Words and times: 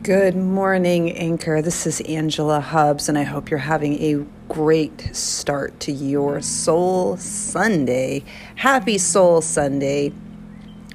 Good 0.00 0.36
morning, 0.36 1.10
Anchor. 1.10 1.60
This 1.60 1.84
is 1.84 2.00
Angela 2.02 2.60
Hubbs, 2.60 3.08
and 3.08 3.18
I 3.18 3.24
hope 3.24 3.50
you're 3.50 3.58
having 3.58 4.00
a 4.00 4.24
great 4.48 5.10
start 5.12 5.80
to 5.80 5.92
your 5.92 6.40
Soul 6.40 7.16
Sunday. 7.16 8.22
Happy 8.54 8.96
Soul 8.96 9.40
Sunday. 9.40 10.12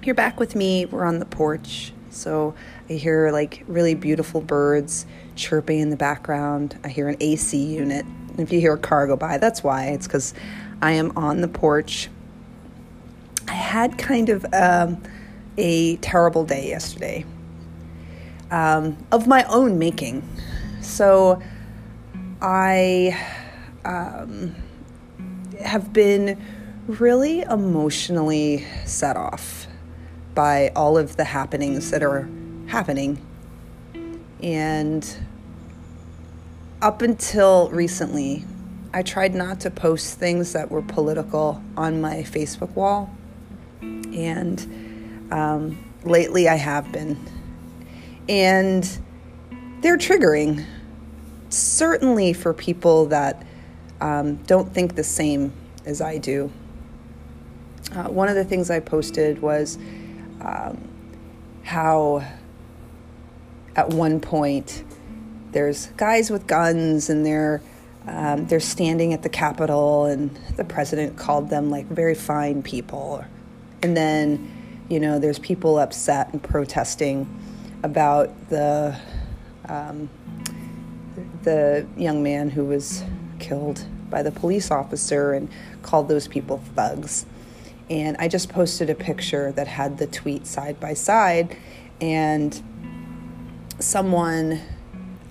You're 0.04 0.16
back 0.16 0.40
with 0.40 0.56
me. 0.56 0.86
We're 0.86 1.04
on 1.04 1.20
the 1.20 1.26
porch. 1.26 1.92
So 2.12 2.56
I 2.90 2.94
hear 2.94 3.30
like 3.32 3.66
really 3.68 3.94
beautiful 3.94 4.40
birds 4.40 5.06
chirping 5.36 5.80
in 5.80 5.90
the 5.90 5.98
background. 5.98 6.80
I 6.86 6.88
hear 6.88 7.10
an 7.10 7.18
AC 7.20 7.58
unit. 7.58 8.06
If 8.38 8.54
you 8.54 8.62
hear 8.62 8.76
a 8.76 8.80
car 8.80 9.06
go 9.06 9.18
by, 9.18 9.38
that's 9.38 9.62
why. 9.62 9.88
It's 9.88 10.08
because 10.08 10.34
I 10.82 10.94
am 10.94 11.12
on 11.18 11.42
the 11.42 11.50
porch. 11.50 12.10
I 13.50 13.54
had 13.54 13.98
kind 13.98 14.30
of 14.30 14.46
um, 14.54 15.04
a 15.58 15.98
terrible 15.98 16.46
day 16.46 16.70
yesterday 16.70 17.26
um, 18.52 18.98
of 19.12 19.28
my 19.28 19.44
own 19.46 19.80
making. 19.80 20.28
So 20.82 21.42
I 22.42 23.18
um, 23.86 24.56
have 25.64 25.94
been 25.94 26.42
really 26.88 27.42
emotionally 27.42 28.66
set 28.86 29.16
off 29.16 29.68
by 30.36 30.70
all 30.76 30.98
of 30.98 31.16
the 31.16 31.24
happenings 31.24 31.92
that 31.92 32.04
are 32.04 32.30
happening. 32.68 33.26
And 34.42 35.08
up 36.82 37.02
until 37.02 37.70
recently, 37.70 38.44
I 38.94 39.04
tried 39.04 39.34
not 39.34 39.62
to 39.62 39.72
post 39.72 40.20
things 40.20 40.54
that 40.54 40.70
were 40.70 40.82
political 40.82 41.64
on 41.78 42.02
my 42.02 42.18
Facebook 42.24 42.76
wall. 42.76 43.16
And 43.82 45.28
um, 45.32 45.78
lately 46.04 46.48
I 46.50 46.56
have 46.56 46.92
been 46.92 47.18
and 48.30 48.84
they're 49.82 49.98
triggering, 49.98 50.66
certainly 51.50 52.34
for 52.34 52.54
people 52.54 53.06
that 53.08 53.46
um, 54.02 54.36
don't 54.44 54.74
think 54.74 54.96
the 54.96 55.04
same 55.04 55.54
as 55.86 56.02
I 56.02 56.18
do. 56.18 56.52
Uh, 57.94 58.06
one 58.06 58.30
of 58.30 58.36
the 58.36 58.46
things 58.46 58.70
I 58.70 58.80
posted 58.80 59.42
was 59.42 59.78
um, 60.42 60.90
how 61.64 62.26
at 63.76 63.90
one 63.90 64.20
point 64.20 64.84
there's 65.52 65.88
guys 65.98 66.30
with 66.30 66.48
guns 66.48 67.10
and 67.10 67.26
they're 67.26 67.62
um, 68.06 68.48
they're 68.48 68.60
standing 68.60 69.14
at 69.14 69.24
the 69.24 69.30
Capitol 69.30 70.06
and 70.06 70.36
the 70.58 70.66
president 70.66 71.18
called 71.18 71.50
them 71.50 71.70
like 71.70 71.86
very 71.88 72.16
fine 72.16 72.62
people, 72.62 73.24
and 73.82 73.96
then 73.96 74.52
you 74.90 75.00
know 75.00 75.20
there's 75.20 75.40
people 75.40 75.80
upset 75.80 76.34
and 76.34 76.44
protesting 76.44 77.28
about 77.84 78.50
the 78.50 78.98
um, 79.70 80.10
the 81.44 81.86
young 81.96 82.24
man 82.24 82.50
who 82.50 82.66
was 82.66 83.04
killed 83.40 83.86
by 84.10 84.24
the 84.24 84.32
police 84.32 84.72
officer 84.72 85.34
and 85.34 85.50
called 85.82 86.08
those 86.08 86.28
people 86.28 86.62
thugs. 86.76 87.26
And 87.90 88.16
I 88.18 88.28
just 88.28 88.50
posted 88.50 88.90
a 88.90 88.96
picture 88.96 89.52
that 89.52 89.68
had 89.68 89.98
the 89.98 90.08
tweet 90.08 90.48
side 90.48 90.80
by 90.80 90.94
side, 90.94 91.58
and 92.00 92.62
someone 93.80 94.62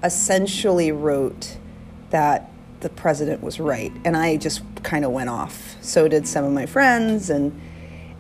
essentially 0.05 0.92
wrote 0.92 1.56
that 2.11 2.50
the 2.80 2.91
president 2.91 3.42
was 3.42 3.58
right, 3.58 3.92
and 4.05 4.17
I 4.17 4.36
just 4.36 4.62
kind 4.83 5.05
of 5.05 5.12
went 5.12 5.30
off. 5.30 5.77
So 5.80 6.08
did 6.08 6.28
some 6.28 6.45
of 6.45 6.53
my 6.53 6.67
friends, 6.67 7.30
and 7.30 7.58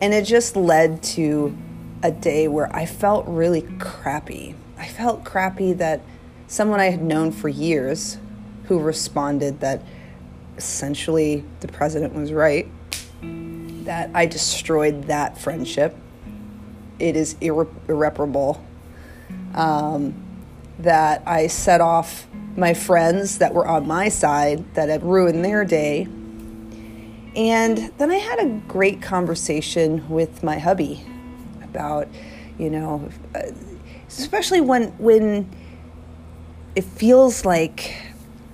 and 0.00 0.14
it 0.14 0.24
just 0.24 0.56
led 0.56 1.02
to 1.02 1.56
a 2.02 2.10
day 2.10 2.48
where 2.48 2.74
I 2.74 2.86
felt 2.86 3.26
really 3.26 3.62
crappy. 3.78 4.54
I 4.76 4.86
felt 4.88 5.24
crappy 5.24 5.72
that 5.74 6.00
someone 6.48 6.80
I 6.80 6.90
had 6.90 7.02
known 7.02 7.30
for 7.30 7.48
years 7.48 8.18
who 8.64 8.80
responded 8.80 9.60
that 9.60 9.82
essentially 10.56 11.44
the 11.60 11.68
president 11.68 12.14
was 12.14 12.32
right, 12.32 12.68
that 13.84 14.10
I 14.14 14.26
destroyed 14.26 15.04
that 15.04 15.38
friendship. 15.38 15.96
It 16.98 17.16
is 17.16 17.34
irre- 17.36 17.70
irreparable. 17.88 18.64
Um, 19.54 20.14
that 20.78 21.22
I 21.26 21.46
set 21.46 21.80
off 21.80 22.26
my 22.56 22.74
friends 22.74 23.38
that 23.38 23.54
were 23.54 23.66
on 23.66 23.86
my 23.86 24.08
side 24.08 24.74
that 24.74 24.88
had 24.88 25.02
ruined 25.02 25.44
their 25.44 25.64
day. 25.64 26.08
And 27.34 27.92
then 27.98 28.10
I 28.10 28.16
had 28.16 28.40
a 28.40 28.60
great 28.68 29.00
conversation 29.00 30.08
with 30.08 30.42
my 30.42 30.58
hubby 30.58 31.06
about, 31.74 32.08
you 32.58 32.70
know, 32.70 33.08
especially 34.08 34.60
when 34.60 34.88
when 34.98 35.48
it 36.74 36.84
feels 36.84 37.44
like 37.44 37.96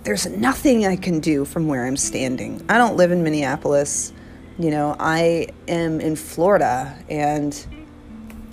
there's 0.05 0.27
nothing 0.27 0.87
I 0.87 0.97
can 0.97 1.21
do 1.21 1.45
from 1.45 1.67
where 1.67 1.85
I'm 1.85 1.97
standing. 1.97 2.65
I 2.69 2.79
don't 2.79 2.97
live 2.97 3.11
in 3.11 3.23
Minneapolis. 3.23 4.13
You 4.59 4.71
know, 4.71 4.97
I 4.99 5.49
am 5.67 6.01
in 6.01 6.17
Florida 6.17 6.97
and 7.09 7.67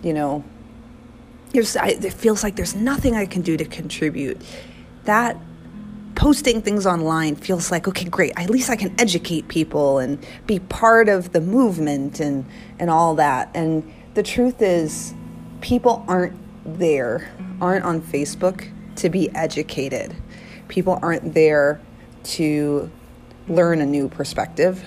you 0.03 0.13
know, 0.13 0.43
I, 1.55 1.97
it 2.01 2.13
feels 2.13 2.43
like 2.43 2.55
there's 2.55 2.75
nothing 2.75 3.15
I 3.15 3.25
can 3.25 3.41
do 3.41 3.57
to 3.57 3.65
contribute. 3.65 4.41
That 5.05 5.37
posting 6.15 6.61
things 6.61 6.85
online 6.85 7.35
feels 7.35 7.71
like 7.71 7.87
okay 7.87 8.05
great 8.05 8.31
at 8.37 8.49
least 8.49 8.69
i 8.69 8.75
can 8.75 8.93
educate 8.99 9.47
people 9.49 9.99
and 9.99 10.25
be 10.47 10.59
part 10.59 11.09
of 11.09 11.33
the 11.33 11.41
movement 11.41 12.19
and 12.21 12.45
and 12.79 12.89
all 12.89 13.15
that 13.15 13.49
and 13.53 13.83
the 14.15 14.23
truth 14.23 14.61
is, 14.61 15.13
people 15.61 16.03
aren't 16.07 16.37
there, 16.65 17.29
aren't 17.61 17.85
on 17.85 18.01
Facebook 18.01 18.67
to 18.95 19.09
be 19.09 19.29
educated. 19.35 20.15
People 20.69 20.97
aren't 21.01 21.33
there 21.33 21.81
to 22.23 22.89
learn 23.47 23.81
a 23.81 23.85
new 23.85 24.07
perspective. 24.07 24.83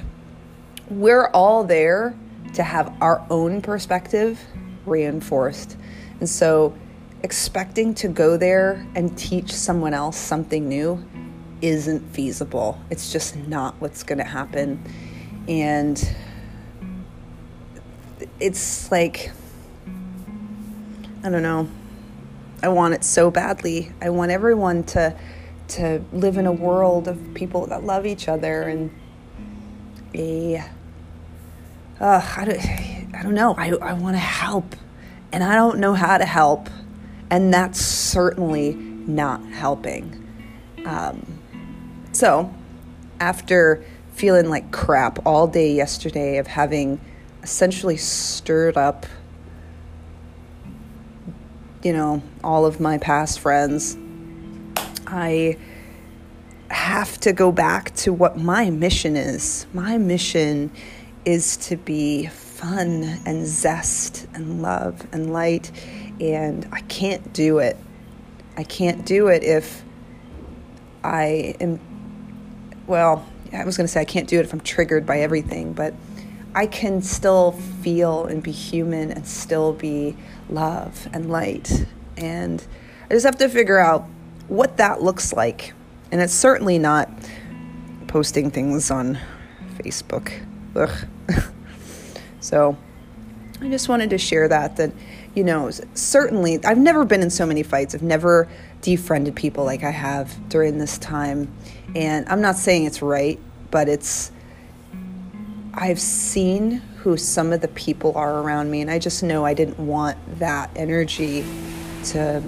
We're 0.88 1.28
all 1.28 1.62
there 1.62 2.16
to 2.54 2.62
have 2.62 2.96
our 3.02 3.24
own 3.30 3.60
perspective 3.60 4.40
reinforced. 4.86 5.76
And 6.20 6.28
so, 6.28 6.74
expecting 7.22 7.94
to 7.94 8.08
go 8.08 8.36
there 8.36 8.86
and 8.94 9.16
teach 9.18 9.52
someone 9.52 9.92
else 9.92 10.16
something 10.16 10.68
new 10.68 11.04
isn't 11.60 12.00
feasible. 12.14 12.80
It's 12.90 13.12
just 13.12 13.36
not 13.36 13.74
what's 13.80 14.02
going 14.02 14.18
to 14.18 14.24
happen. 14.24 14.82
And 15.48 15.98
it's 18.40 18.90
like 18.90 19.30
I 21.24 21.30
don't 21.30 21.42
know. 21.42 21.68
I 22.62 22.68
want 22.68 22.94
it 22.94 23.04
so 23.04 23.30
badly. 23.30 23.92
I 24.00 24.10
want 24.10 24.30
everyone 24.30 24.84
to 24.84 25.16
to 25.68 26.02
live 26.12 26.38
in 26.38 26.46
a 26.46 26.52
world 26.52 27.08
of 27.08 27.34
people 27.34 27.66
that 27.66 27.84
love 27.84 28.06
each 28.06 28.28
other 28.28 28.62
and 28.62 28.90
a 30.14 30.64
uh, 32.00 32.34
I 32.36 32.44
don't 32.44 33.14
I 33.14 33.22
don't 33.22 33.34
know. 33.34 33.54
I 33.56 33.70
I 33.82 33.92
want 33.94 34.16
to 34.16 34.20
help 34.20 34.76
and 35.32 35.42
I 35.42 35.54
don't 35.54 35.78
know 35.78 35.94
how 35.94 36.18
to 36.18 36.24
help 36.24 36.70
and 37.30 37.52
that's 37.52 37.80
certainly 37.80 38.74
not 38.74 39.44
helping. 39.46 40.24
Um, 40.84 41.40
so 42.12 42.52
after 43.20 43.84
feeling 44.14 44.48
like 44.48 44.70
crap 44.72 45.24
all 45.26 45.46
day 45.46 45.72
yesterday 45.72 46.38
of 46.38 46.46
having 46.46 47.00
essentially 47.42 47.96
stirred 47.96 48.76
up, 48.76 49.06
you 51.82 51.92
know, 51.92 52.22
all 52.42 52.66
of 52.66 52.80
my 52.80 52.98
past 52.98 53.40
friends. 53.40 53.96
I 55.06 55.56
have 56.70 57.18
to 57.20 57.32
go 57.32 57.50
back 57.50 57.94
to 57.96 58.12
what 58.12 58.36
my 58.36 58.70
mission 58.70 59.16
is. 59.16 59.66
My 59.72 59.96
mission 59.96 60.70
is 61.24 61.56
to 61.56 61.76
be 61.76 62.26
fun 62.26 63.20
and 63.24 63.46
zest 63.46 64.26
and 64.34 64.60
love 64.60 65.06
and 65.12 65.32
light, 65.32 65.70
and 66.20 66.68
I 66.72 66.80
can't 66.82 67.32
do 67.32 67.58
it. 67.58 67.76
I 68.56 68.64
can't 68.64 69.06
do 69.06 69.28
it 69.28 69.44
if 69.44 69.82
I 71.04 71.54
am, 71.60 71.78
well, 72.86 73.24
I 73.52 73.64
was 73.64 73.76
going 73.76 73.86
to 73.86 73.92
say 73.92 74.00
I 74.00 74.04
can't 74.04 74.28
do 74.28 74.38
it 74.38 74.44
if 74.44 74.52
I'm 74.52 74.60
triggered 74.60 75.06
by 75.06 75.20
everything, 75.20 75.72
but 75.72 75.94
I 76.58 76.66
can 76.66 77.02
still 77.02 77.52
feel 77.52 78.24
and 78.24 78.42
be 78.42 78.50
human 78.50 79.12
and 79.12 79.24
still 79.24 79.74
be 79.74 80.16
love 80.50 81.06
and 81.12 81.30
light. 81.30 81.86
And 82.16 82.66
I 83.08 83.14
just 83.14 83.24
have 83.24 83.38
to 83.38 83.48
figure 83.48 83.78
out 83.78 84.08
what 84.48 84.76
that 84.78 85.00
looks 85.00 85.32
like. 85.32 85.72
And 86.10 86.20
it's 86.20 86.34
certainly 86.34 86.76
not 86.76 87.08
posting 88.08 88.50
things 88.50 88.90
on 88.90 89.20
Facebook. 89.76 90.32
Ugh. 90.74 90.90
so 92.40 92.76
I 93.60 93.68
just 93.68 93.88
wanted 93.88 94.10
to 94.10 94.18
share 94.18 94.48
that, 94.48 94.78
that, 94.78 94.90
you 95.36 95.44
know, 95.44 95.70
certainly 95.94 96.58
I've 96.64 96.76
never 96.76 97.04
been 97.04 97.22
in 97.22 97.30
so 97.30 97.46
many 97.46 97.62
fights. 97.62 97.94
I've 97.94 98.02
never 98.02 98.48
defriended 98.80 99.36
people 99.36 99.64
like 99.64 99.84
I 99.84 99.90
have 99.90 100.36
during 100.48 100.78
this 100.78 100.98
time. 100.98 101.52
And 101.94 102.28
I'm 102.28 102.40
not 102.40 102.56
saying 102.56 102.86
it's 102.86 103.00
right, 103.00 103.38
but 103.70 103.88
it's 103.88 104.32
I've 105.78 106.00
seen 106.00 106.82
who 106.98 107.16
some 107.16 107.52
of 107.52 107.60
the 107.60 107.68
people 107.68 108.12
are 108.16 108.40
around 108.40 108.70
me, 108.70 108.80
and 108.80 108.90
I 108.90 108.98
just 108.98 109.22
know 109.22 109.44
I 109.44 109.54
didn't 109.54 109.78
want 109.78 110.18
that 110.38 110.70
energy 110.76 111.44
to 112.06 112.42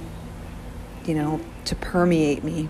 you 1.04 1.14
know, 1.14 1.40
to 1.64 1.74
permeate 1.76 2.44
me. 2.44 2.68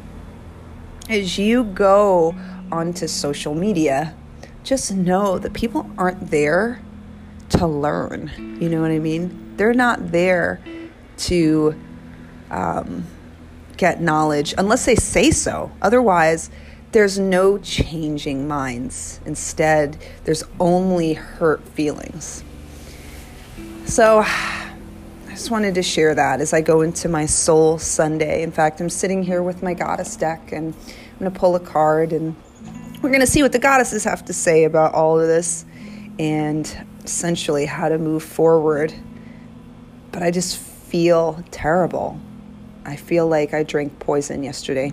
As 1.08 1.38
you 1.38 1.64
go 1.64 2.34
onto 2.70 3.06
social 3.06 3.54
media, 3.54 4.14
just 4.62 4.92
know 4.92 5.38
that 5.38 5.52
people 5.52 5.90
aren't 5.98 6.30
there 6.30 6.80
to 7.50 7.66
learn. 7.66 8.58
You 8.60 8.68
know 8.68 8.80
what 8.80 8.90
I 8.90 8.98
mean? 8.98 9.56
They're 9.56 9.74
not 9.74 10.12
there 10.12 10.60
to 11.18 11.74
um, 12.50 13.06
get 13.76 14.00
knowledge 14.00 14.54
unless 14.56 14.86
they 14.86 14.94
say 14.94 15.30
so. 15.30 15.72
Otherwise, 15.82 16.50
there's 16.92 17.18
no 17.18 17.58
changing 17.58 18.48
minds. 18.48 19.20
Instead, 19.24 19.96
there's 20.24 20.44
only 20.58 21.14
hurt 21.14 21.62
feelings. 21.68 22.42
So, 23.84 24.20
I 24.20 25.30
just 25.30 25.50
wanted 25.50 25.74
to 25.76 25.82
share 25.82 26.14
that 26.14 26.40
as 26.40 26.52
I 26.52 26.60
go 26.60 26.80
into 26.80 27.08
my 27.08 27.26
Soul 27.26 27.78
Sunday. 27.78 28.42
In 28.42 28.50
fact, 28.50 28.80
I'm 28.80 28.90
sitting 28.90 29.22
here 29.22 29.42
with 29.42 29.62
my 29.62 29.74
goddess 29.74 30.16
deck 30.16 30.52
and 30.52 30.74
I'm 30.74 31.18
going 31.18 31.32
to 31.32 31.38
pull 31.38 31.54
a 31.54 31.60
card 31.60 32.12
and 32.12 32.34
we're 33.00 33.10
going 33.10 33.20
to 33.20 33.26
see 33.26 33.42
what 33.42 33.52
the 33.52 33.58
goddesses 33.58 34.04
have 34.04 34.24
to 34.26 34.32
say 34.32 34.64
about 34.64 34.92
all 34.92 35.18
of 35.18 35.26
this 35.26 35.64
and 36.18 36.86
essentially 37.04 37.64
how 37.64 37.88
to 37.88 37.98
move 37.98 38.22
forward. 38.22 38.92
But 40.12 40.22
I 40.22 40.30
just 40.30 40.58
feel 40.58 41.42
terrible. 41.50 42.20
I 42.84 42.96
feel 42.96 43.28
like 43.28 43.54
I 43.54 43.62
drank 43.62 43.98
poison 44.00 44.42
yesterday. 44.42 44.92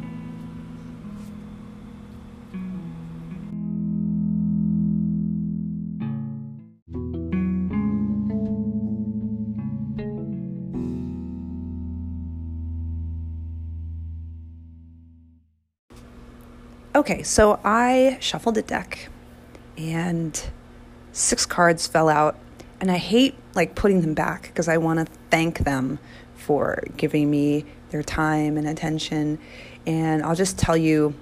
Okay, 16.98 17.22
so 17.22 17.60
I 17.64 18.18
shuffled 18.22 18.58
a 18.58 18.64
deck 18.64 19.10
and 19.78 20.50
six 21.12 21.46
cards 21.46 21.86
fell 21.86 22.10
out 22.10 22.36
and 22.82 22.90
I 22.90 22.98
hate 22.98 23.36
like 23.54 23.76
putting 23.76 24.02
them 24.02 24.16
back 24.16 24.48
because 24.48 24.68
I 24.68 24.78
want 24.78 25.06
to 25.06 25.14
thank 25.30 25.60
them 25.60 26.00
for 26.38 26.84
giving 26.98 27.30
me 27.30 27.66
their 27.92 28.02
time 28.02 28.58
and 28.58 28.68
attention 28.68 29.38
and 29.86 30.24
I'll 30.24 30.34
just 30.34 30.58
tell 30.58 30.76
you 30.76 31.14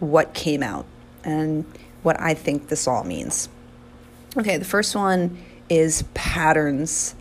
what 0.00 0.34
came 0.34 0.64
out 0.64 0.84
and 1.22 1.64
what 2.02 2.20
I 2.20 2.34
think 2.34 2.66
this 2.66 2.88
all 2.88 3.04
means. 3.04 3.48
Okay, 4.36 4.56
the 4.56 4.64
first 4.64 4.96
one 4.96 5.38
is 5.68 6.02
patterns 6.12 7.14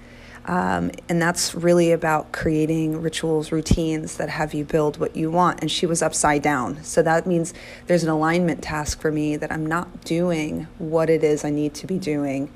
um, 0.45 0.91
and 1.07 1.21
that's 1.21 1.53
really 1.53 1.91
about 1.91 2.31
creating 2.31 3.01
rituals, 3.01 3.51
routines 3.51 4.17
that 4.17 4.29
have 4.29 4.53
you 4.53 4.65
build 4.65 4.97
what 4.97 5.15
you 5.15 5.29
want. 5.29 5.61
And 5.61 5.69
she 5.69 5.85
was 5.85 6.01
upside 6.01 6.41
down. 6.41 6.83
So 6.83 7.01
that 7.03 7.27
means 7.27 7.53
there's 7.87 8.03
an 8.03 8.09
alignment 8.09 8.63
task 8.63 9.01
for 9.01 9.11
me 9.11 9.35
that 9.37 9.51
I'm 9.51 9.65
not 9.65 10.03
doing 10.03 10.67
what 10.77 11.09
it 11.09 11.23
is 11.23 11.45
I 11.45 11.49
need 11.49 11.73
to 11.75 11.87
be 11.87 11.99
doing 11.99 12.51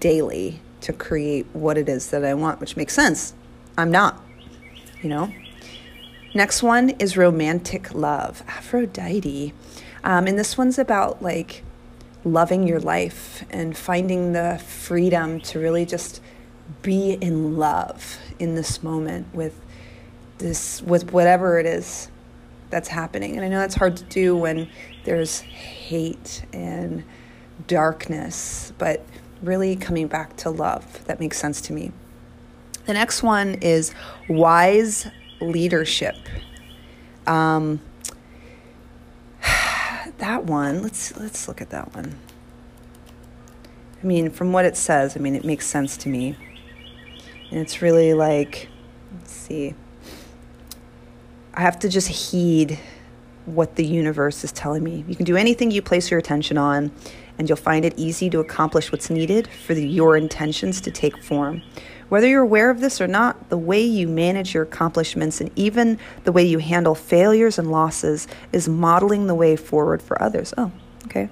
daily 0.00 0.60
to 0.82 0.92
create 0.92 1.46
what 1.52 1.76
it 1.76 1.88
is 1.88 2.10
that 2.10 2.24
I 2.24 2.34
want, 2.34 2.60
which 2.60 2.76
makes 2.76 2.94
sense. 2.94 3.34
I'm 3.76 3.90
not, 3.90 4.22
you 5.02 5.08
know? 5.08 5.32
Next 6.34 6.62
one 6.62 6.90
is 6.90 7.16
romantic 7.16 7.94
love, 7.94 8.42
Aphrodite. 8.46 9.52
Um, 10.04 10.26
and 10.26 10.38
this 10.38 10.56
one's 10.56 10.78
about 10.78 11.22
like 11.22 11.64
loving 12.24 12.66
your 12.66 12.80
life 12.80 13.44
and 13.50 13.76
finding 13.76 14.32
the 14.32 14.60
freedom 14.64 15.40
to 15.40 15.58
really 15.58 15.86
just 15.86 16.20
be 16.82 17.12
in 17.12 17.56
love 17.56 18.18
in 18.38 18.54
this 18.54 18.82
moment 18.82 19.26
with 19.34 19.58
this 20.38 20.82
with 20.82 21.12
whatever 21.12 21.58
it 21.58 21.66
is 21.66 22.10
that's 22.70 22.88
happening. 22.88 23.36
And 23.36 23.44
I 23.44 23.48
know 23.48 23.58
that's 23.58 23.74
hard 23.74 23.96
to 23.96 24.04
do 24.04 24.36
when 24.36 24.68
there's 25.04 25.40
hate 25.40 26.44
and 26.52 27.04
darkness, 27.66 28.72
but 28.78 29.04
really 29.42 29.76
coming 29.76 30.06
back 30.06 30.36
to 30.38 30.50
love. 30.50 31.04
That 31.06 31.20
makes 31.20 31.38
sense 31.38 31.60
to 31.62 31.72
me. 31.72 31.92
The 32.86 32.94
next 32.94 33.22
one 33.22 33.54
is 33.54 33.94
wise 34.28 35.06
leadership. 35.40 36.16
Um, 37.26 37.80
that 40.18 40.44
one, 40.44 40.82
let's 40.82 41.16
let's 41.16 41.48
look 41.48 41.60
at 41.60 41.70
that 41.70 41.94
one. 41.94 42.18
I 44.02 44.06
mean, 44.06 44.30
from 44.30 44.52
what 44.52 44.64
it 44.64 44.76
says, 44.76 45.16
I 45.16 45.20
mean, 45.20 45.34
it 45.34 45.44
makes 45.44 45.66
sense 45.66 45.96
to 45.98 46.08
me. 46.08 46.36
And 47.50 47.60
it's 47.60 47.80
really 47.82 48.14
like, 48.14 48.68
let's 49.12 49.32
see, 49.32 49.74
I 51.54 51.62
have 51.62 51.78
to 51.80 51.88
just 51.88 52.08
heed 52.08 52.78
what 53.46 53.76
the 53.76 53.84
universe 53.84 54.44
is 54.44 54.52
telling 54.52 54.84
me. 54.84 55.04
You 55.08 55.16
can 55.16 55.24
do 55.24 55.36
anything 55.36 55.70
you 55.70 55.82
place 55.82 56.10
your 56.10 56.20
attention 56.20 56.58
on, 56.58 56.92
and 57.38 57.48
you'll 57.48 57.56
find 57.56 57.84
it 57.84 57.94
easy 57.96 58.28
to 58.30 58.40
accomplish 58.40 58.92
what's 58.92 59.10
needed 59.10 59.48
for 59.48 59.74
the, 59.74 59.86
your 59.86 60.16
intentions 60.16 60.80
to 60.82 60.90
take 60.90 61.16
form. 61.22 61.62
Whether 62.10 62.26
you're 62.26 62.42
aware 62.42 62.70
of 62.70 62.80
this 62.80 63.00
or 63.00 63.06
not, 63.06 63.48
the 63.48 63.58
way 63.58 63.82
you 63.82 64.08
manage 64.08 64.54
your 64.54 64.62
accomplishments 64.62 65.40
and 65.40 65.50
even 65.56 65.98
the 66.24 66.32
way 66.32 66.44
you 66.44 66.58
handle 66.58 66.94
failures 66.94 67.58
and 67.58 67.70
losses 67.70 68.28
is 68.52 68.68
modeling 68.68 69.26
the 69.26 69.34
way 69.34 69.56
forward 69.56 70.00
for 70.00 70.20
others. 70.22 70.54
Oh, 70.56 70.72
okay. 71.06 71.28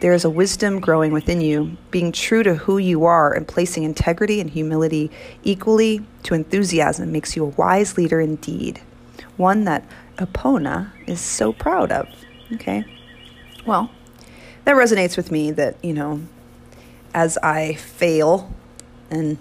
There 0.00 0.12
is 0.12 0.24
a 0.24 0.30
wisdom 0.30 0.78
growing 0.78 1.12
within 1.12 1.40
you, 1.40 1.76
being 1.90 2.12
true 2.12 2.42
to 2.44 2.54
who 2.54 2.78
you 2.78 3.04
are 3.04 3.32
and 3.32 3.48
placing 3.48 3.82
integrity 3.82 4.40
and 4.40 4.48
humility 4.48 5.10
equally 5.42 6.06
to 6.22 6.34
enthusiasm 6.34 7.10
makes 7.10 7.34
you 7.34 7.44
a 7.44 7.48
wise 7.48 7.96
leader 7.96 8.20
indeed. 8.20 8.80
One 9.36 9.64
that 9.64 9.84
Epona 10.16 10.92
is 11.06 11.20
so 11.20 11.52
proud 11.52 11.90
of. 11.90 12.08
Okay. 12.54 12.84
Well, 13.66 13.90
that 14.64 14.76
resonates 14.76 15.16
with 15.16 15.32
me 15.32 15.50
that, 15.52 15.76
you 15.82 15.92
know, 15.92 16.20
as 17.12 17.36
I 17.38 17.74
fail 17.74 18.52
and 19.10 19.38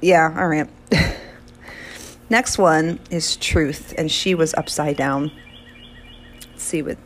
yeah, 0.00 0.34
all 0.38 0.48
right. 0.48 0.68
Next 2.30 2.58
one 2.58 3.00
is 3.10 3.36
truth, 3.36 3.92
and 3.98 4.10
she 4.10 4.34
was 4.34 4.54
upside 4.54 4.96
down. 4.96 5.30
Let's 6.48 6.62
see 6.62 6.80
what 6.80 6.96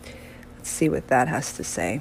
See 0.65 0.89
what 0.89 1.09
that 1.09 1.29
has 1.29 1.53
to 1.53 1.65
say. 1.65 2.01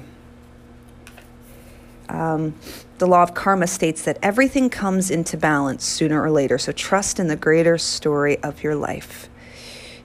Um, 2.08 2.54
the 2.98 3.06
law 3.06 3.22
of 3.22 3.34
karma 3.34 3.66
states 3.66 4.02
that 4.04 4.18
everything 4.22 4.70
comes 4.70 5.10
into 5.10 5.36
balance 5.36 5.84
sooner 5.84 6.22
or 6.22 6.30
later, 6.30 6.58
so 6.58 6.72
trust 6.72 7.18
in 7.18 7.28
the 7.28 7.36
greater 7.36 7.76
story 7.78 8.42
of 8.42 8.62
your 8.62 8.74
life. 8.74 9.28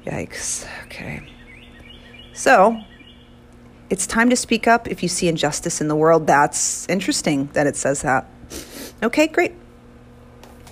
Yikes. 0.05 0.67
Okay. 0.86 1.27
So, 2.34 2.81
it's 3.89 4.05
time 4.05 4.29
to 4.29 4.36
speak 4.36 4.67
up 4.67 4.88
if 4.88 5.03
you 5.03 5.10
see 5.10 5.27
injustice 5.27 5.81
in 5.81 5.88
the 5.88 5.95
world. 5.95 6.27
That's 6.27 6.88
interesting 6.89 7.48
that 7.53 7.67
it 7.67 7.75
says 7.75 8.01
that. 8.01 8.27
Okay, 9.01 9.27
great. 9.27 9.53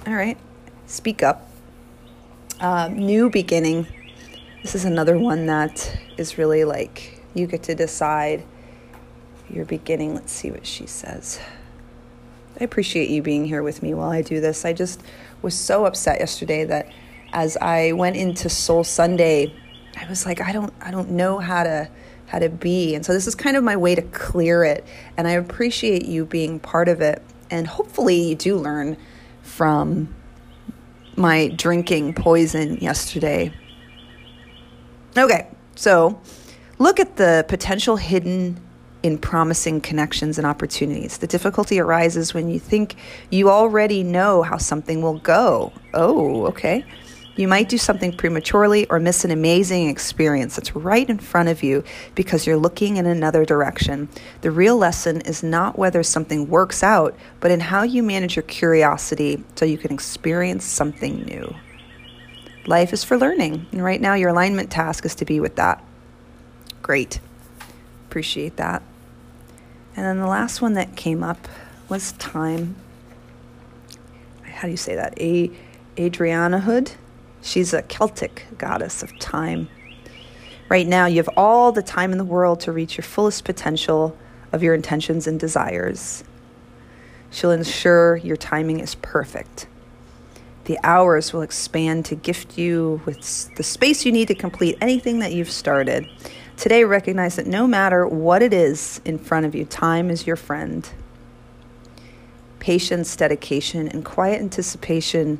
All 0.05 0.13
right. 0.13 0.37
Speak 0.85 1.23
up. 1.23 1.49
Uh, 2.59 2.89
new 2.89 3.29
beginning. 3.29 3.87
This 4.61 4.75
is 4.75 4.85
another 4.85 5.17
one 5.17 5.45
that 5.45 5.97
is 6.17 6.37
really 6.37 6.63
like 6.63 7.16
you 7.37 7.47
get 7.47 7.63
to 7.63 7.75
decide 7.75 8.43
your 9.49 9.65
beginning. 9.65 10.15
Let's 10.15 10.31
see 10.31 10.51
what 10.51 10.65
she 10.65 10.85
says. 10.87 11.39
I 12.59 12.63
appreciate 12.63 13.09
you 13.09 13.21
being 13.21 13.45
here 13.45 13.61
with 13.61 13.83
me 13.83 13.93
while 13.93 14.09
I 14.09 14.21
do 14.21 14.41
this. 14.41 14.65
I 14.65 14.73
just 14.73 15.01
was 15.41 15.53
so 15.53 15.85
upset 15.85 16.19
yesterday 16.19 16.65
that 16.65 16.91
as 17.31 17.55
I 17.57 17.91
went 17.91 18.15
into 18.15 18.49
Soul 18.49 18.83
Sunday, 18.83 19.53
I 19.95 20.07
was 20.09 20.25
like, 20.25 20.41
I 20.41 20.51
don't 20.51 20.73
I 20.81 20.91
don't 20.91 21.11
know 21.11 21.39
how 21.39 21.63
to 21.63 21.89
how 22.27 22.39
to 22.39 22.49
be. 22.49 22.95
And 22.95 23.05
so 23.05 23.13
this 23.13 23.27
is 23.27 23.35
kind 23.35 23.55
of 23.55 23.63
my 23.63 23.77
way 23.77 23.95
to 23.95 24.01
clear 24.01 24.63
it. 24.63 24.85
And 25.15 25.27
I 25.27 25.31
appreciate 25.31 26.05
you 26.05 26.25
being 26.25 26.59
part 26.59 26.89
of 26.89 27.01
it. 27.01 27.21
And 27.49 27.67
hopefully 27.67 28.29
you 28.29 28.35
do 28.35 28.57
learn 28.57 28.97
from 29.43 30.13
my 31.15 31.47
drinking 31.47 32.13
poison 32.13 32.77
yesterday. 32.77 33.53
Okay, 35.17 35.47
so 35.75 36.19
Look 36.79 36.99
at 36.99 37.15
the 37.15 37.43
potential 37.47 37.97
hidden 37.97 38.59
in 39.01 39.17
promising 39.17 39.81
connections 39.81 40.37
and 40.37 40.45
opportunities. 40.45 41.17
The 41.17 41.27
difficulty 41.27 41.79
arises 41.79 42.33
when 42.33 42.49
you 42.49 42.59
think 42.59 42.95
you 43.31 43.49
already 43.49 44.03
know 44.03 44.43
how 44.43 44.57
something 44.57 45.01
will 45.01 45.17
go. 45.19 45.71
Oh, 45.93 46.45
okay. 46.47 46.85
You 47.35 47.47
might 47.47 47.69
do 47.69 47.77
something 47.77 48.15
prematurely 48.15 48.87
or 48.87 48.99
miss 48.99 49.23
an 49.23 49.31
amazing 49.31 49.89
experience 49.89 50.55
that's 50.55 50.75
right 50.75 51.07
in 51.07 51.19
front 51.19 51.49
of 51.49 51.63
you 51.63 51.83
because 52.15 52.45
you're 52.45 52.57
looking 52.57 52.97
in 52.97 53.05
another 53.05 53.45
direction. 53.45 54.09
The 54.41 54.51
real 54.51 54.77
lesson 54.77 55.21
is 55.21 55.43
not 55.43 55.77
whether 55.77 56.01
something 56.03 56.47
works 56.47 56.81
out, 56.81 57.15
but 57.39 57.51
in 57.51 57.59
how 57.59 57.83
you 57.83 58.01
manage 58.01 58.35
your 58.35 58.43
curiosity 58.43 59.43
so 59.55 59.65
you 59.65 59.77
can 59.77 59.93
experience 59.93 60.65
something 60.65 61.23
new. 61.25 61.55
Life 62.65 62.91
is 62.91 63.03
for 63.03 63.17
learning, 63.17 63.67
and 63.71 63.83
right 63.83 64.01
now 64.01 64.15
your 64.15 64.29
alignment 64.29 64.71
task 64.71 65.05
is 65.05 65.15
to 65.15 65.25
be 65.25 65.39
with 65.39 65.55
that. 65.57 65.83
Great. 66.87 67.19
Appreciate 68.07 68.55
that. 68.55 68.81
And 69.97 70.05
then 70.05 70.19
the 70.19 70.25
last 70.25 70.61
one 70.61 70.75
that 70.75 70.95
came 70.95 71.21
up 71.21 71.45
was 71.89 72.13
time. 72.13 72.77
How 74.43 74.61
do 74.61 74.69
you 74.69 74.77
say 74.77 74.95
that? 74.95 75.19
A 75.19 75.51
Adriana 75.99 76.61
Hood. 76.61 76.93
She's 77.41 77.73
a 77.73 77.81
Celtic 77.81 78.45
goddess 78.57 79.03
of 79.03 79.19
time. 79.19 79.67
Right 80.69 80.87
now, 80.87 81.07
you 81.07 81.17
have 81.17 81.29
all 81.35 81.73
the 81.73 81.83
time 81.83 82.13
in 82.13 82.17
the 82.17 82.23
world 82.23 82.61
to 82.61 82.71
reach 82.71 82.95
your 82.95 83.03
fullest 83.03 83.43
potential 83.43 84.17
of 84.53 84.63
your 84.63 84.73
intentions 84.73 85.27
and 85.27 85.37
desires. 85.37 86.23
She'll 87.31 87.51
ensure 87.51 88.15
your 88.15 88.37
timing 88.37 88.79
is 88.79 88.95
perfect. 88.95 89.67
The 90.63 90.79
hours 90.83 91.33
will 91.33 91.41
expand 91.41 92.05
to 92.05 92.15
gift 92.15 92.57
you 92.57 93.01
with 93.05 93.53
the 93.55 93.63
space 93.63 94.05
you 94.05 94.13
need 94.13 94.29
to 94.29 94.35
complete 94.35 94.77
anything 94.79 95.19
that 95.19 95.33
you've 95.33 95.51
started. 95.51 96.07
Today, 96.57 96.83
recognize 96.83 97.35
that 97.35 97.45
no 97.45 97.67
matter 97.67 98.07
what 98.07 98.41
it 98.41 98.51
is 98.51 98.99
in 99.05 99.19
front 99.19 99.45
of 99.45 99.53
you, 99.53 99.63
time 99.63 100.09
is 100.09 100.25
your 100.25 100.35
friend. 100.35 100.89
Patience, 102.57 103.15
dedication, 103.15 103.87
and 103.87 104.03
quiet 104.03 104.41
anticipation 104.41 105.39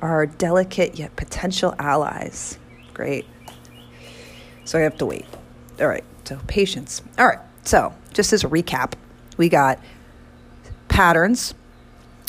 are 0.00 0.24
delicate 0.24 0.98
yet 0.98 1.14
potential 1.16 1.74
allies. 1.78 2.58
Great. 2.94 3.26
So 4.64 4.78
I 4.78 4.82
have 4.82 4.96
to 4.98 5.06
wait. 5.06 5.26
All 5.80 5.86
right, 5.86 6.04
so 6.24 6.40
patience. 6.46 7.02
All 7.18 7.26
right, 7.26 7.40
so 7.64 7.92
just 8.14 8.32
as 8.32 8.42
a 8.42 8.48
recap, 8.48 8.94
we 9.36 9.50
got 9.50 9.78
patterns. 10.88 11.52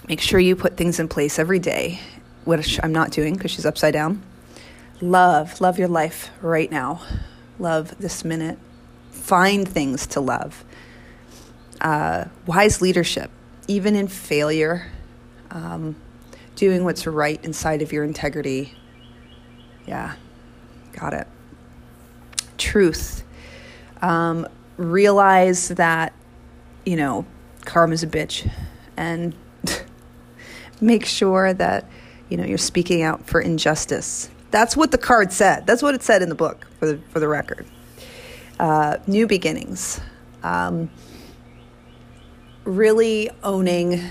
Make 0.09 0.19
sure 0.19 0.41
you 0.41 0.57
put 0.57 0.75
things 0.75 0.99
in 0.99 1.07
place 1.07 1.39
every 1.39 1.59
day, 1.59 2.01
which 2.43 2.81
I'm 2.83 2.91
not 2.91 3.11
doing 3.11 3.35
because 3.35 3.51
she's 3.51 3.65
upside 3.65 3.93
down. 3.93 4.21
Love, 4.99 5.61
love 5.61 5.79
your 5.79 5.87
life 5.87 6.31
right 6.41 6.69
now. 6.69 7.01
Love 7.59 7.97
this 7.99 8.23
minute. 8.23 8.57
Find 9.11 9.67
things 9.67 10.07
to 10.07 10.21
love. 10.21 10.63
Uh, 11.81 12.25
wise 12.45 12.81
leadership, 12.81 13.29
even 13.67 13.95
in 13.95 14.07
failure. 14.07 14.91
Um, 15.51 15.95
doing 16.55 16.83
what's 16.83 17.05
right 17.05 17.43
inside 17.43 17.81
of 17.81 17.91
your 17.91 18.03
integrity. 18.03 18.73
Yeah, 19.85 20.15
got 20.93 21.13
it. 21.13 21.27
Truth. 22.57 23.23
Um, 24.01 24.47
realize 24.77 25.69
that, 25.69 26.13
you 26.85 26.95
know, 26.95 27.25
karma's 27.65 28.03
a 28.03 28.07
bitch 28.07 28.49
and 28.95 29.35
make 30.81 31.05
sure 31.05 31.53
that, 31.53 31.85
you 32.29 32.37
know, 32.37 32.45
you're 32.45 32.57
speaking 32.57 33.01
out 33.01 33.25
for 33.25 33.41
injustice. 33.41 34.29
That's 34.51 34.75
what 34.75 34.91
the 34.91 34.97
card 34.97 35.31
said. 35.31 35.67
That's 35.67 35.83
what 35.83 35.95
it 35.95 36.03
said 36.03 36.21
in 36.21 36.29
the 36.29 36.35
book, 36.35 36.67
for 36.79 36.87
the, 36.87 36.99
for 37.09 37.19
the 37.19 37.27
record. 37.27 37.65
Uh, 38.59 38.97
new 39.07 39.27
beginnings. 39.27 40.01
Um, 40.43 40.89
really 42.65 43.29
owning 43.43 44.01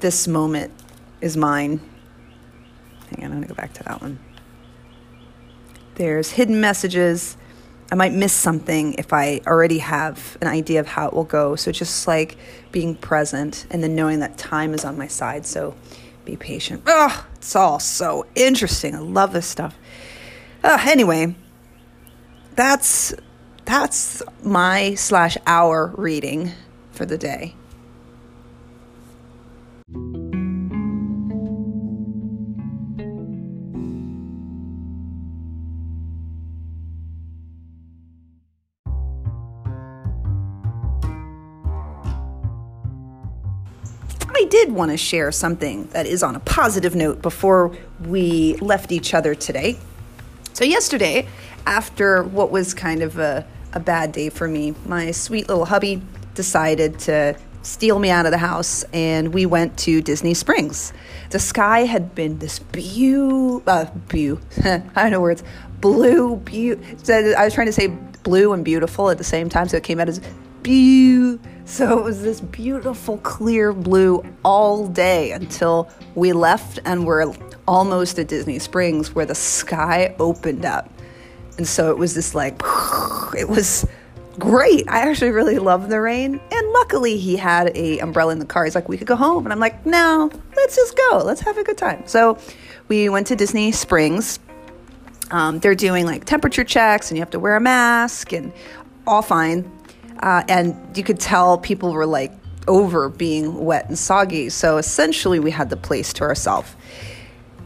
this 0.00 0.28
moment 0.28 0.72
is 1.20 1.36
mine. 1.36 1.80
Hang 3.10 3.24
on, 3.24 3.32
I'm 3.32 3.38
going 3.38 3.42
to 3.42 3.48
go 3.48 3.54
back 3.54 3.72
to 3.74 3.82
that 3.84 4.00
one. 4.00 4.18
There's 5.94 6.30
hidden 6.32 6.60
messages. 6.60 7.36
I 7.90 7.94
might 7.94 8.12
miss 8.12 8.32
something 8.32 8.94
if 8.94 9.12
I 9.12 9.40
already 9.46 9.78
have 9.78 10.36
an 10.40 10.46
idea 10.46 10.78
of 10.80 10.86
how 10.86 11.08
it 11.08 11.14
will 11.14 11.24
go. 11.24 11.56
So 11.56 11.72
just 11.72 12.06
like 12.06 12.36
being 12.70 12.94
present 12.94 13.66
and 13.70 13.82
then 13.82 13.96
knowing 13.96 14.20
that 14.20 14.36
time 14.36 14.74
is 14.74 14.84
on 14.84 14.98
my 14.98 15.08
side. 15.08 15.46
So 15.46 15.74
be 16.28 16.36
patient. 16.36 16.82
Oh, 16.86 17.26
it's 17.36 17.56
all 17.56 17.78
so 17.80 18.26
interesting. 18.34 18.94
I 18.94 18.98
love 18.98 19.32
this 19.32 19.46
stuff. 19.46 19.76
Uh, 20.62 20.78
anyway, 20.86 21.34
that's 22.54 23.14
that's 23.64 24.22
my 24.42 24.94
slash 24.94 25.36
hour 25.46 25.92
reading 25.96 26.52
for 26.92 27.06
the 27.06 27.16
day. 27.16 27.54
Did 44.50 44.72
want 44.72 44.90
to 44.90 44.96
share 44.96 45.30
something 45.32 45.86
that 45.88 46.06
is 46.06 46.22
on 46.22 46.34
a 46.34 46.40
positive 46.40 46.94
note 46.94 47.22
before 47.22 47.76
we 48.04 48.56
left 48.56 48.92
each 48.92 49.14
other 49.14 49.34
today. 49.34 49.78
So, 50.52 50.64
yesterday, 50.64 51.28
after 51.66 52.22
what 52.22 52.50
was 52.50 52.74
kind 52.74 53.02
of 53.02 53.18
a, 53.18 53.46
a 53.72 53.80
bad 53.80 54.12
day 54.12 54.30
for 54.30 54.48
me, 54.48 54.74
my 54.86 55.10
sweet 55.12 55.48
little 55.48 55.66
hubby 55.66 56.02
decided 56.34 56.98
to 57.00 57.38
steal 57.62 57.98
me 57.98 58.10
out 58.10 58.24
of 58.24 58.32
the 58.32 58.38
house 58.38 58.84
and 58.92 59.34
we 59.34 59.44
went 59.44 59.76
to 59.78 60.00
Disney 60.00 60.34
Springs. 60.34 60.92
The 61.30 61.38
sky 61.38 61.80
had 61.80 62.14
been 62.14 62.38
this 62.38 62.58
beau, 62.58 63.62
uh, 63.66 63.86
I 64.14 64.80
don't 64.94 65.10
know 65.10 65.20
words, 65.20 65.42
blue, 65.80 66.36
beau. 66.36 66.76
I 67.08 67.44
was 67.44 67.54
trying 67.54 67.66
to 67.66 67.72
say 67.72 67.88
blue 68.22 68.52
and 68.52 68.64
beautiful 68.64 69.10
at 69.10 69.18
the 69.18 69.24
same 69.24 69.48
time, 69.48 69.68
so 69.68 69.76
it 69.76 69.84
came 69.84 70.00
out 70.00 70.08
as 70.08 70.20
So 70.68 71.98
it 71.98 72.02
was 72.02 72.22
this 72.22 72.40
beautiful 72.40 73.18
clear 73.18 73.72
blue 73.72 74.24
all 74.44 74.88
day 74.88 75.32
until 75.32 75.88
we 76.14 76.32
left 76.32 76.78
and 76.84 77.06
we're 77.06 77.32
almost 77.66 78.18
at 78.18 78.28
Disney 78.28 78.58
Springs 78.58 79.14
where 79.14 79.24
the 79.24 79.34
sky 79.34 80.14
opened 80.18 80.64
up. 80.64 80.90
And 81.56 81.68
so 81.68 81.90
it 81.90 81.96
was 81.96 82.14
this 82.14 82.34
like, 82.34 82.60
it 83.38 83.48
was 83.48 83.86
great. 84.38 84.88
I 84.88 85.08
actually 85.08 85.30
really 85.30 85.58
loved 85.58 85.88
the 85.88 86.00
rain. 86.00 86.40
And 86.50 86.70
luckily 86.70 87.16
he 87.16 87.36
had 87.36 87.74
a 87.76 87.98
umbrella 88.00 88.32
in 88.32 88.38
the 88.38 88.44
car. 88.44 88.64
He's 88.64 88.74
like, 88.74 88.88
we 88.88 88.98
could 88.98 89.06
go 89.06 89.16
home. 89.16 89.46
And 89.46 89.52
I'm 89.52 89.60
like, 89.60 89.86
no, 89.86 90.30
let's 90.56 90.74
just 90.74 90.96
go. 90.96 91.22
Let's 91.24 91.40
have 91.42 91.56
a 91.56 91.64
good 91.64 91.78
time. 91.78 92.02
So 92.06 92.38
we 92.88 93.08
went 93.08 93.26
to 93.28 93.36
Disney 93.36 93.72
Springs. 93.72 94.38
Um, 95.30 95.60
they're 95.60 95.74
doing 95.74 96.06
like 96.06 96.24
temperature 96.24 96.64
checks 96.64 97.10
and 97.10 97.16
you 97.16 97.22
have 97.22 97.30
to 97.30 97.38
wear 97.38 97.56
a 97.56 97.60
mask 97.60 98.32
and 98.32 98.52
all 99.06 99.22
fine. 99.22 99.70
Uh, 100.20 100.42
and 100.48 100.96
you 100.96 101.02
could 101.02 101.20
tell 101.20 101.58
people 101.58 101.92
were 101.92 102.06
like 102.06 102.32
over 102.66 103.08
being 103.08 103.64
wet 103.64 103.88
and 103.88 103.98
soggy. 103.98 104.48
So 104.50 104.76
essentially, 104.76 105.40
we 105.40 105.50
had 105.50 105.70
the 105.70 105.76
place 105.76 106.12
to 106.14 106.24
ourselves. 106.24 106.74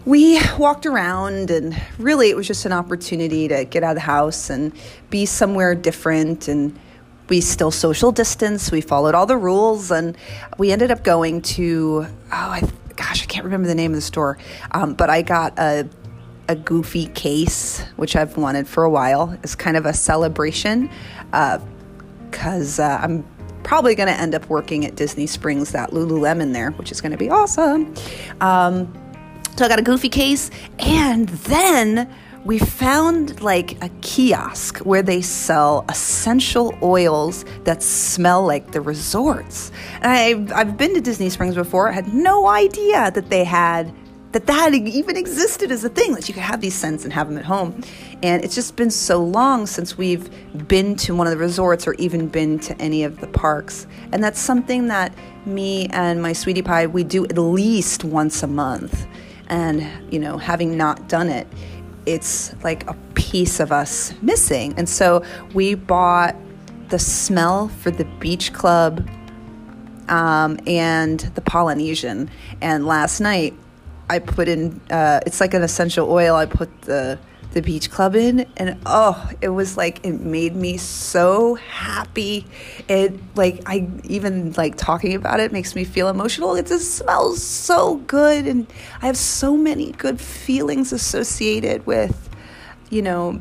We 0.04 0.40
walked 0.58 0.86
around, 0.86 1.50
and 1.50 1.80
really, 1.98 2.30
it 2.30 2.36
was 2.36 2.46
just 2.46 2.64
an 2.66 2.72
opportunity 2.72 3.48
to 3.48 3.64
get 3.64 3.84
out 3.84 3.90
of 3.90 3.96
the 3.96 4.00
house 4.00 4.50
and 4.50 4.72
be 5.10 5.26
somewhere 5.26 5.74
different. 5.74 6.48
And 6.48 6.78
we 7.28 7.40
still 7.40 7.70
social 7.70 8.12
distance. 8.12 8.72
We 8.72 8.80
followed 8.80 9.14
all 9.14 9.26
the 9.26 9.36
rules, 9.36 9.90
and 9.90 10.16
we 10.58 10.72
ended 10.72 10.90
up 10.90 11.04
going 11.04 11.42
to 11.42 12.06
oh, 12.06 12.30
I, 12.30 12.62
gosh, 12.96 13.22
I 13.22 13.26
can't 13.26 13.44
remember 13.44 13.68
the 13.68 13.74
name 13.74 13.92
of 13.92 13.96
the 13.96 14.02
store, 14.02 14.38
um, 14.72 14.94
but 14.94 15.10
I 15.10 15.22
got 15.22 15.58
a 15.58 15.88
a 16.48 16.56
goofy 16.56 17.06
case, 17.06 17.80
which 17.96 18.16
I've 18.16 18.36
wanted 18.36 18.66
for 18.66 18.82
a 18.84 18.90
while. 18.90 19.38
It's 19.42 19.54
kind 19.54 19.76
of 19.76 19.86
a 19.86 19.92
celebration. 19.92 20.90
Uh, 21.32 21.58
because 22.32 22.80
uh, 22.80 22.98
I'm 23.00 23.24
probably 23.62 23.94
going 23.94 24.08
to 24.08 24.20
end 24.20 24.34
up 24.34 24.48
working 24.48 24.84
at 24.84 24.96
Disney 24.96 25.28
Springs, 25.28 25.70
that 25.70 25.90
Lululemon 25.90 26.52
there, 26.52 26.72
which 26.72 26.90
is 26.90 27.00
going 27.00 27.12
to 27.12 27.18
be 27.18 27.30
awesome. 27.30 27.94
Um, 28.40 28.92
so 29.56 29.64
I 29.66 29.68
got 29.68 29.78
a 29.78 29.82
goofy 29.82 30.08
case, 30.08 30.50
and 30.80 31.28
then 31.28 32.12
we 32.44 32.58
found 32.58 33.40
like 33.40 33.82
a 33.84 33.88
kiosk 34.00 34.78
where 34.78 35.02
they 35.02 35.22
sell 35.22 35.84
essential 35.88 36.76
oils 36.82 37.44
that 37.64 37.82
smell 37.82 38.44
like 38.44 38.72
the 38.72 38.80
resorts. 38.80 39.70
And 40.00 40.06
I've, 40.06 40.52
I've 40.52 40.76
been 40.76 40.94
to 40.94 41.00
Disney 41.00 41.30
Springs 41.30 41.54
before, 41.54 41.88
I 41.88 41.92
had 41.92 42.12
no 42.12 42.48
idea 42.48 43.12
that 43.12 43.30
they 43.30 43.44
had 43.44 43.94
that 44.32 44.46
that 44.46 44.74
even 44.74 45.16
existed 45.16 45.70
as 45.70 45.84
a 45.84 45.88
thing 45.88 46.14
that 46.14 46.28
you 46.28 46.34
could 46.34 46.42
have 46.42 46.60
these 46.60 46.74
scents 46.74 47.04
and 47.04 47.12
have 47.12 47.28
them 47.28 47.38
at 47.38 47.44
home. 47.44 47.82
And 48.22 48.42
it's 48.42 48.54
just 48.54 48.76
been 48.76 48.90
so 48.90 49.22
long 49.22 49.66
since 49.66 49.98
we've 49.98 50.28
been 50.68 50.96
to 50.96 51.14
one 51.14 51.26
of 51.26 51.32
the 51.32 51.36
resorts 51.36 51.86
or 51.86 51.94
even 51.94 52.28
been 52.28 52.58
to 52.60 52.76
any 52.80 53.04
of 53.04 53.20
the 53.20 53.26
parks. 53.26 53.86
And 54.10 54.24
that's 54.24 54.40
something 54.40 54.88
that 54.88 55.14
me 55.44 55.86
and 55.88 56.22
my 56.22 56.32
sweetie 56.32 56.62
pie 56.62 56.86
we 56.86 57.04
do 57.04 57.24
at 57.24 57.36
least 57.36 58.04
once 58.04 58.42
a 58.42 58.46
month. 58.46 59.06
And 59.48 59.86
you 60.12 60.18
know, 60.18 60.38
having 60.38 60.76
not 60.76 61.08
done 61.08 61.28
it, 61.28 61.46
it's 62.06 62.54
like 62.64 62.88
a 62.88 62.94
piece 63.14 63.60
of 63.60 63.70
us 63.70 64.14
missing. 64.22 64.74
And 64.78 64.88
so 64.88 65.24
we 65.52 65.74
bought 65.74 66.36
the 66.88 66.98
smell 66.98 67.68
for 67.68 67.90
the 67.90 68.04
beach 68.18 68.52
club 68.52 69.06
um, 70.08 70.58
and 70.66 71.20
the 71.20 71.40
Polynesian. 71.40 72.30
And 72.60 72.86
last 72.86 73.20
night 73.20 73.54
I 74.12 74.18
put 74.18 74.46
in 74.46 74.78
uh, 74.90 75.20
it's 75.24 75.40
like 75.40 75.54
an 75.54 75.62
essential 75.62 76.10
oil. 76.10 76.36
I 76.36 76.44
put 76.44 76.82
the 76.82 77.18
the 77.52 77.62
beach 77.62 77.90
club 77.90 78.14
in 78.14 78.46
and 78.56 78.78
oh 78.86 79.30
it 79.42 79.50
was 79.50 79.76
like 79.76 80.04
it 80.06 80.20
made 80.20 80.54
me 80.54 80.76
so 80.76 81.54
happy. 81.54 82.46
It 82.88 83.18
like 83.36 83.62
i 83.66 83.88
even 84.04 84.52
like 84.52 84.76
talking 84.76 85.14
about 85.14 85.40
it 85.40 85.50
makes 85.50 85.74
me 85.74 85.84
feel 85.84 86.08
emotional. 86.08 86.54
It 86.56 86.66
just 86.66 86.94
smells 86.94 87.42
so 87.42 87.96
good 87.96 88.46
and 88.46 88.66
i 89.00 89.06
have 89.06 89.16
so 89.16 89.56
many 89.56 89.92
good 89.92 90.20
feelings 90.20 90.92
associated 90.92 91.86
with 91.86 92.28
you 92.90 93.00
know 93.00 93.40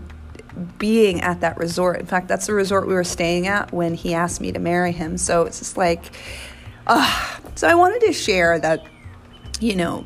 being 0.77 1.19
at 1.21 1.41
that 1.41 1.57
resort. 1.57 1.99
In 1.99 2.05
fact 2.05 2.29
that's 2.29 2.47
the 2.47 2.53
resort 2.53 2.87
we 2.87 2.93
were 2.93 3.03
staying 3.03 3.47
at 3.47 3.73
when 3.73 3.93
he 3.93 4.13
asked 4.13 4.39
me 4.39 4.53
to 4.53 4.59
marry 4.59 4.93
him. 4.93 5.17
So 5.17 5.43
it's 5.43 5.59
just 5.59 5.75
like 5.75 6.11
uh, 6.87 7.37
so 7.55 7.67
i 7.67 7.75
wanted 7.75 8.01
to 8.01 8.13
share 8.13 8.57
that 8.59 8.85
you 9.59 9.75
know 9.75 10.05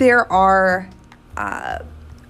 there 0.00 0.32
are 0.32 0.88
uh, 1.36 1.78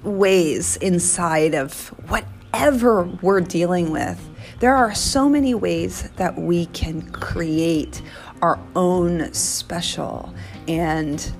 ways 0.03 0.77
inside 0.79 1.55
of 1.55 1.87
whatever 2.09 3.05
we're 3.23 3.41
dealing 3.41 3.93
with. 3.93 4.29
There 4.59 4.75
are 4.75 4.93
so 4.93 5.29
many 5.29 5.55
ways 5.55 6.11
that 6.17 6.37
we 6.37 6.67
can 6.67 7.09
create 7.13 8.03
our 8.43 8.59
own 8.75 9.33
special. 9.33 10.35
And, 10.67 11.33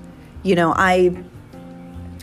you 0.43 0.55
know, 0.55 0.73
I. 0.75 1.23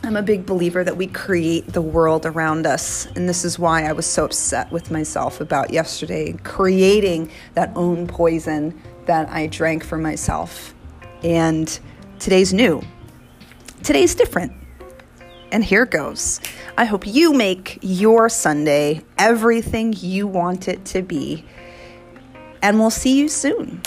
I'm 0.04 0.16
a 0.16 0.22
big 0.22 0.46
believer 0.46 0.84
that 0.84 0.96
we 0.96 1.08
create 1.08 1.72
the 1.72 1.82
world 1.82 2.24
around 2.24 2.66
us. 2.66 3.06
And 3.16 3.28
this 3.28 3.44
is 3.44 3.58
why 3.58 3.82
I 3.82 3.92
was 3.92 4.06
so 4.06 4.24
upset 4.24 4.70
with 4.70 4.92
myself 4.92 5.40
about 5.40 5.70
yesterday, 5.70 6.34
creating 6.44 7.32
that 7.54 7.72
own 7.74 8.06
poison 8.06 8.80
that 9.06 9.28
I 9.28 9.48
drank 9.48 9.84
for 9.84 9.98
myself. 9.98 10.72
And 11.24 11.78
today's 12.20 12.54
new. 12.54 12.80
Today's 13.82 14.14
different. 14.14 14.52
And 15.50 15.64
here 15.64 15.86
goes. 15.86 16.40
I 16.76 16.84
hope 16.84 17.06
you 17.06 17.32
make 17.32 17.78
your 17.80 18.28
Sunday 18.28 19.02
everything 19.16 19.94
you 19.96 20.26
want 20.26 20.68
it 20.68 20.84
to 20.86 21.02
be. 21.02 21.44
And 22.60 22.78
we'll 22.78 22.90
see 22.90 23.18
you 23.18 23.28
soon. 23.28 23.80